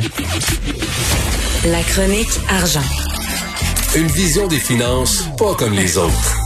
[0.00, 0.08] journée.
[1.66, 2.80] La chronique argent.
[3.96, 6.38] Une vision des finances pas comme les autres.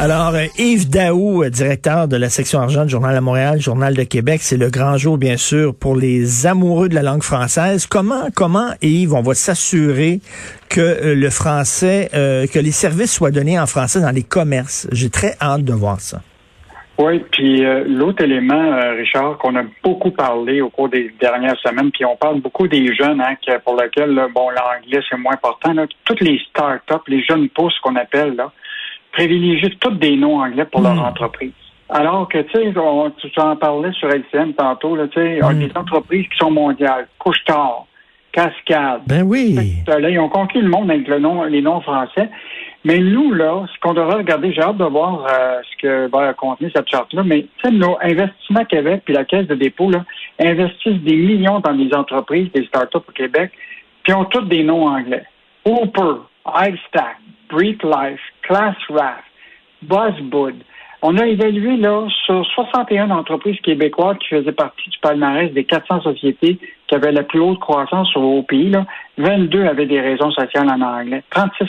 [0.00, 3.94] Alors, euh, Yves Daou, euh, directeur de la section argent du Journal à Montréal, Journal
[3.94, 7.86] de Québec, c'est le grand jour, bien sûr, pour les amoureux de la langue française.
[7.86, 10.20] Comment, comment, Yves, on va s'assurer
[10.68, 14.86] que euh, le français, que les services soient donnés en français dans les commerces?
[14.92, 16.22] J'ai très hâte de voir ça.
[16.98, 22.04] Oui, puis l'autre élément, Richard, qu'on a beaucoup parlé au cours des dernières semaines, puis
[22.04, 25.74] on parle beaucoup des jeunes, hein, pour lesquels, bon, l'anglais, c'est moins important.
[26.04, 28.50] Toutes les start-up, les jeunes pousses qu'on appelle, là,
[29.12, 31.06] privilégier tous des noms anglais pour leur hmm.
[31.06, 31.52] entreprise.
[31.88, 32.72] Alors que, tu sais,
[33.32, 35.58] tu en parlais sur LCM tantôt, tu sais, hmm.
[35.58, 37.86] des entreprises qui sont mondiales, Couche-Tard,
[38.32, 39.02] Cascade.
[39.06, 39.56] Ben oui.
[39.86, 42.28] Là, ils ont conquis le monde avec le nom, les noms français.
[42.84, 46.32] Mais nous, là, ce qu'on devrait regarder, j'ai hâte de voir euh, ce que va
[46.34, 50.04] contenir cette charte-là, mais nos investissements Québec puis la Caisse de dépôt, là,
[50.38, 53.50] investissent des millions dans des entreprises, des startups au Québec,
[54.04, 55.24] puis ont tous des noms anglais.
[55.64, 57.18] Hooper, iStack,
[57.50, 59.24] Break Life, Class Raft,
[59.82, 60.62] Buzzbud.
[61.02, 66.02] On a évalué là sur 61 entreprises québécoises qui faisaient partie du palmarès des 400
[66.02, 68.70] sociétés qui avaient la plus haute croissance au pays.
[68.70, 68.86] Là,
[69.18, 71.66] 22 avaient des raisons sociales en anglais, 36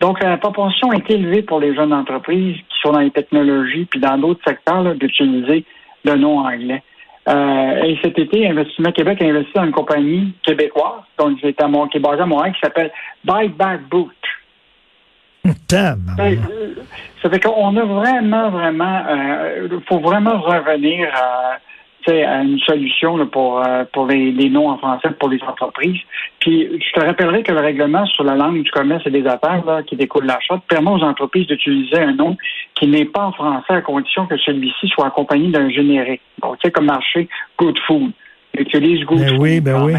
[0.00, 4.00] donc, la proportion est élevée pour les jeunes entreprises qui sont dans les technologies puis
[4.00, 5.64] dans d'autres secteurs d'utiliser
[6.04, 6.82] le nom anglais.
[7.28, 11.60] Euh, et cet été, Investissement Québec a investi dans une compagnie québécoise, donc qui est,
[11.60, 12.90] à qui est basée à Montréal, qui s'appelle
[13.24, 14.12] Buy Back Boot.
[16.16, 16.38] Ben,
[17.22, 21.58] ça fait qu'on a vraiment, vraiment, il euh, faut vraiment revenir à
[22.06, 26.00] une solution pour, euh, pour les, noms en français pour les entreprises.
[26.40, 29.64] Puis je te rappellerai que le règlement sur la langue du commerce et des affaires
[29.66, 32.36] là, qui découle de la charte permet aux entreprises d'utiliser un nom
[32.74, 36.22] qui n'est pas en français à condition que celui-ci soit accompagné d'un générique.
[36.42, 38.12] Donc, tu sais, comme marché Good Food.
[38.56, 39.40] Utilise Good ben Food.
[39.40, 39.94] Oui, ben oui.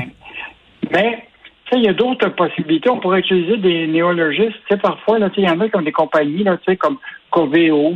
[0.91, 1.28] Mais
[1.77, 2.89] il y a d'autres possibilités.
[2.89, 4.57] On pourrait utiliser des néologistes.
[4.67, 6.97] Tu sais, parfois, il y en a comme des compagnies, là, comme
[7.31, 7.93] Coveo,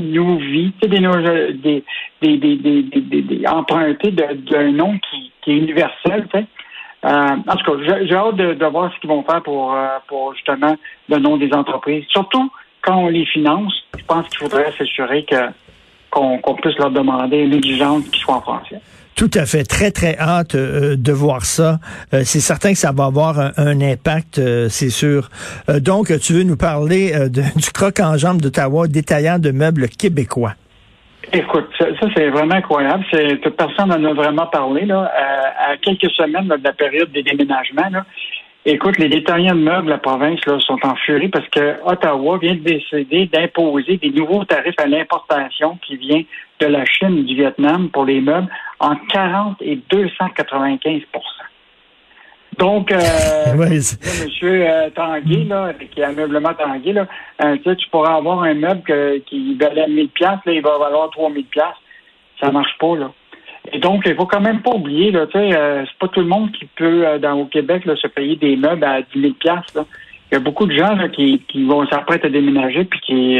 [0.81, 1.83] sais, des,
[2.21, 6.27] des, des, des, des, empruntés d'un nom qui, qui, est universel.
[6.33, 10.33] Euh, en tout cas, j'ai hâte de, voir ce qu'ils vont faire pour, euh, pour
[10.35, 10.75] justement
[11.09, 12.05] le nom des entreprises.
[12.09, 15.35] Surtout quand on les finance, je pense qu'il faudrait s'assurer que
[16.13, 18.79] qu'on puisse leur demander une exigence qui soit en français.
[19.15, 19.63] Tout à fait.
[19.63, 21.79] Très, très hâte euh, de voir ça.
[22.13, 25.29] Euh, c'est certain que ça va avoir un, impact, euh, c'est sûr.
[25.79, 30.53] donc, tu veux nous parler du croc en jambe d'Ottawa, détaillant de meubles québécois.
[31.31, 33.03] Écoute, ça, c'est vraiment incroyable.
[33.11, 35.11] C'est, personne en a vraiment parlé là,
[35.57, 37.89] à, quelques semaines de la période des déménagements.
[37.91, 38.05] Là.
[38.65, 42.37] Écoute, les détaillants de meubles de la province là, sont en furie parce que Ottawa
[42.37, 46.23] vient de décider d'imposer des nouveaux tarifs à l'importation qui vient
[46.61, 48.47] de la Chine et du Vietnam pour les meubles
[48.79, 51.03] en 40 et 295%
[52.57, 52.97] donc, euh,
[53.55, 57.07] monsieur euh, Tanguy, là, qui a un meublement Tanguy, là,
[57.43, 61.45] euh, tu pourras avoir un meuble qui valait 1000 pièces, là, il va valoir 3000
[61.45, 61.65] pièces.
[62.39, 63.11] Ça marche pas, là.
[63.71, 66.19] Et donc, il faut quand même pas oublier, là, tu sais, euh, c'est pas tout
[66.19, 69.21] le monde qui peut, euh, dans, au Québec, là, se payer des meubles à 10
[69.21, 69.85] 000 là.
[70.31, 73.39] Il y a beaucoup de gens là, qui, qui vont s'apprêter à déménager, puis qui,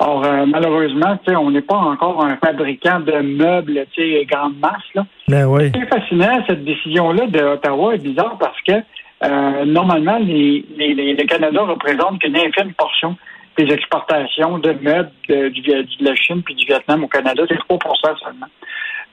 [0.00, 4.24] or euh, malheureusement, tu sais, on n'est pas encore un fabricant de meubles, tu sais,
[4.24, 5.06] grande masse là.
[5.28, 5.70] Ben oui.
[5.72, 11.24] C'est fascinant cette décision-là de Ottawa est bizarre parce que normalement, les, les, les, le
[11.26, 13.16] Canada représente qu'une infime portion
[13.56, 17.78] des exportations de meubles de, de la Chine puis du Vietnam au Canada, c'est 3
[18.20, 18.46] seulement.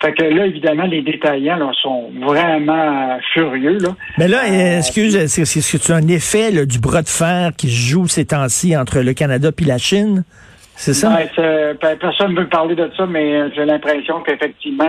[0.02, 3.78] Fait que là, évidemment, les détaillants là, sont vraiment furieux.
[3.80, 3.90] Là.
[4.18, 7.68] Mais là, euh, excuse, est-ce que tu as un effet du bras de fer qui
[7.68, 10.24] se joue ces temps-ci entre le Canada et la Chine?
[10.76, 11.14] C'est ça?
[11.14, 14.88] Ouais, personne ne veut parler de ça, mais euh, j'ai l'impression qu'effectivement,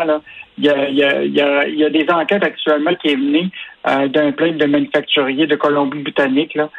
[0.56, 1.24] il y a, y, a,
[1.66, 3.50] y a, des enquêtes actuellement qui est menées
[3.88, 6.70] euh, d'un plein de manufacturiers de Colombie-Britannique là,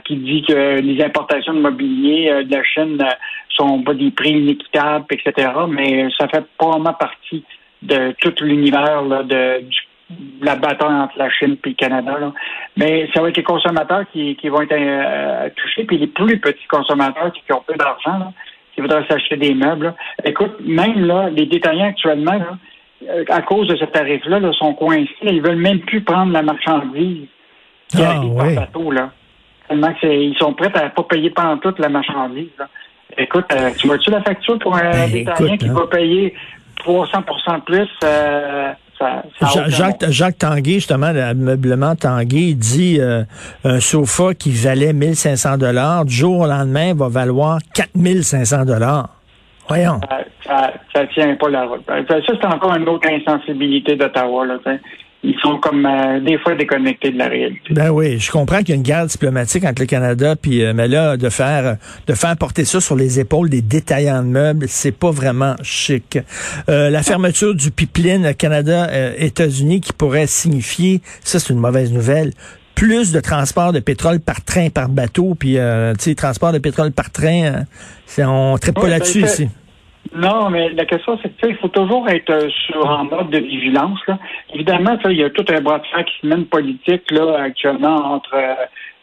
[0.00, 2.98] qui dit que les importations de mobilier de la Chine
[3.48, 5.48] sont pas des prix inéquitables, etc.
[5.70, 7.42] Mais ça fait probablement partie
[7.82, 9.64] de tout l'univers de,
[10.42, 12.16] la bataille entre la Chine et le Canada.
[12.76, 16.66] Mais ça va être les consommateurs qui, vont être euh, touchés, puis les plus petits
[16.68, 18.32] consommateurs qui, ont peu d'argent,
[18.74, 19.94] qui voudraient s'acheter des meubles.
[20.24, 22.40] Écoute, même là, les détaillants actuellement,
[23.08, 25.08] euh, à cause de ce tarif-là, sont coincés.
[25.22, 27.28] Ils veulent même plus prendre la marchandise
[27.88, 28.90] qui ah, arrive par bateau.
[28.90, 29.10] Là.
[29.68, 32.48] Tellement ils sont prêts à ne pas payer pendant toute la marchandise.
[33.18, 35.74] Écoute, euh, tu vois-tu la facture pour un ben, détaillant qui hein.
[35.74, 36.34] va payer
[36.84, 38.72] 300% plus, euh,
[39.68, 43.22] Jacques, Jacques Tanguay, justement, le meublement Tanguay, dit euh,
[43.64, 49.08] un sofa qui valait 1500 dollars, du jour au lendemain, va valoir 4500 dollars.
[49.68, 50.00] Voyons.
[50.44, 51.82] Ça, ça, tient pas la route.
[51.86, 54.44] Ça, c'est encore une autre insensibilité d'Ottawa.
[55.22, 57.60] Ils sont comme euh, des fois déconnectés de la réalité.
[57.70, 60.72] Ben oui, je comprends qu'il y a une guerre diplomatique entre le Canada puis euh,
[60.74, 61.76] mais là de faire
[62.06, 66.18] de faire porter ça sur les épaules des détaillants de meubles, c'est pas vraiment chic.
[66.68, 68.88] Euh, la fermeture du pipeline Canada
[69.18, 72.32] États-Unis qui pourrait signifier ça c'est une mauvaise nouvelle.
[72.74, 76.92] Plus de transport de pétrole par train, par bateau, puis tu sais, transport de pétrole
[76.92, 77.64] par train,
[78.06, 79.48] c'est on traite pas là-dessus ici.
[80.12, 83.38] Non, mais la question, c'est que il faut toujours être euh, sur en mode de
[83.38, 84.00] vigilance.
[84.08, 84.18] Là.
[84.52, 88.14] Évidemment, il y a tout un bras de fer qui se mène politique là, actuellement
[88.14, 88.54] entre euh,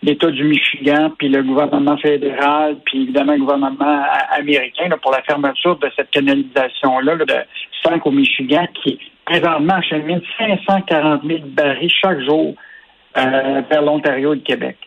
[0.04, 5.22] l'État du Michigan, puis le gouvernement fédéral, puis évidemment le gouvernement américain là, pour la
[5.22, 7.36] fermeture de cette canalisation-là de
[7.84, 12.54] 5 au Michigan qui présentement achemine 540 000 barils chaque jour
[13.18, 14.78] euh, vers l'Ontario et le Québec.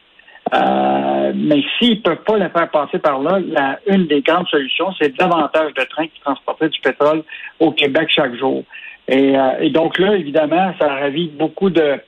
[0.52, 4.48] Euh, mais s'ils ne peuvent pas le faire passer par là, la, une des grandes
[4.48, 7.22] solutions, c'est davantage de trains qui transporteraient du pétrole
[7.60, 8.64] au Québec chaque jour.
[9.06, 12.00] Et, euh, donc là, évidemment, ça ravive beaucoup de,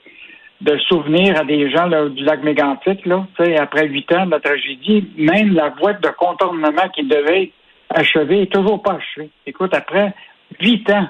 [0.61, 3.07] de souvenirs à des gens du lac Mégantic.
[3.07, 3.25] Là,
[3.59, 7.53] après huit ans de la tragédie, même la boîte de contournement qui devait
[7.91, 9.31] achever est toujours pas achevée.
[9.47, 10.15] Écoute, après
[10.61, 11.07] huit ans,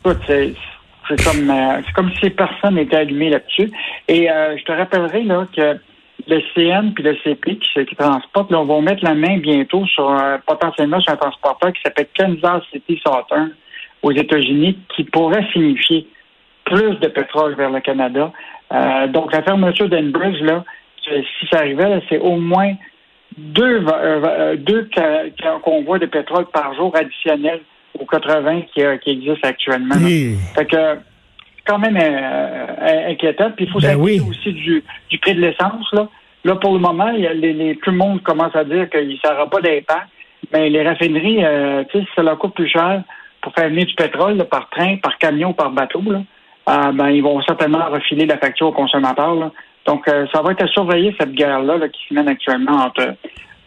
[0.00, 0.54] écoute, c'est
[1.08, 3.68] c'est comme, euh, comme si personne n'était allumé là-dessus.
[4.06, 5.76] Et je te rappellerai là que
[6.26, 9.84] le CN puis le CP qui, qui transportent, là, on va mettre la main bientôt
[9.86, 10.14] sur
[10.46, 13.52] potentiellement sur un transporteur qui s'appelle Kansas City Southern
[14.02, 16.06] aux États-Unis, qui pourrait signifier
[16.64, 18.32] plus de pétrole vers le Canada.
[18.72, 20.64] Euh, donc la fermeture d'Enbridge, là,
[21.04, 22.74] si ça arrivait, c'est au moins
[23.36, 24.88] deux, euh, euh, deux
[25.62, 27.60] convois de pétrole par jour additionnels
[27.98, 29.96] aux 80 qui, qui existent actuellement.
[30.54, 30.98] Fait que
[31.66, 33.50] quand même euh, inquiétant.
[33.56, 35.86] Puis il faut ben aussi du, du, prix de l'essence.
[35.92, 36.08] Là.
[36.44, 39.08] là, pour le moment, il y a les, tout le monde commence à dire qu'il
[39.08, 40.08] ne sera pas d'impact.
[40.52, 43.02] Mais les raffineries, euh, tu sais, ça leur coûte plus cher
[43.40, 46.22] pour faire venir du pétrole par train, par camion, par bateau, là,
[46.68, 49.50] euh, ben, ils vont certainement refiler la facture aux consommateurs.
[49.86, 53.14] Donc, euh, ça va être à surveiller cette guerre-là là, qui se mène actuellement entre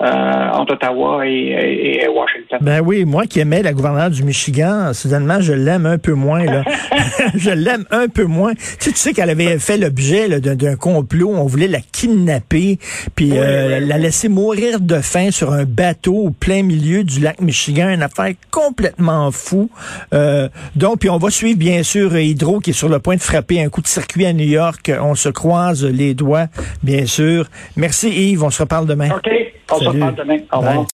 [0.04, 2.60] euh, entre Ottawa et, Washington.
[2.62, 6.44] Ben oui, moi qui aimais la gouverneure du Michigan, soudainement, je l'aime un peu moins.
[6.44, 6.64] Là.
[7.36, 8.54] je l'aime un peu moins.
[8.80, 11.34] Tu sais, qu'elle avait fait l'objet d'un complot.
[11.34, 12.80] On voulait la kidnapper,
[13.16, 17.42] puis euh, la laisser mourir de faim sur un bateau au plein milieu du lac
[17.42, 17.90] Michigan.
[17.90, 19.70] Une affaire complètement fou.
[20.14, 23.22] Euh, donc, puis on va suivre, bien sûr, Hydro qui est sur le point de
[23.22, 24.92] frapper un coup de circuit à New York.
[25.02, 26.48] On se croise les doigts,
[26.84, 27.48] bien sûr.
[27.76, 29.10] Merci Yves, on se reparle demain.
[29.16, 29.30] OK.
[29.74, 30.40] On se reparle demain.
[30.52, 30.86] Au revoir.